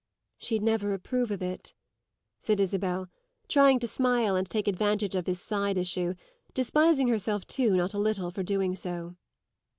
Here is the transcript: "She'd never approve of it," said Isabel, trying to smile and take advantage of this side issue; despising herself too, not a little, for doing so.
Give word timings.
"She'd 0.39 0.63
never 0.63 0.93
approve 0.93 1.29
of 1.29 1.43
it," 1.43 1.75
said 2.39 2.59
Isabel, 2.59 3.07
trying 3.47 3.77
to 3.81 3.87
smile 3.87 4.35
and 4.35 4.49
take 4.49 4.67
advantage 4.67 5.13
of 5.13 5.25
this 5.25 5.39
side 5.39 5.77
issue; 5.77 6.15
despising 6.55 7.07
herself 7.07 7.45
too, 7.45 7.75
not 7.77 7.93
a 7.93 7.99
little, 7.99 8.31
for 8.31 8.41
doing 8.41 8.73
so. 8.73 9.15